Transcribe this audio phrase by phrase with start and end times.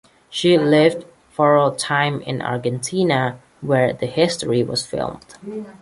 [0.31, 5.23] She lived for a time in Argentina, where the history was filmed.